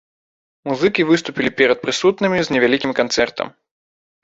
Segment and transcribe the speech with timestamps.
[0.69, 3.47] Музыкі выступілі перад прысутнымі з невялікім канцэртам.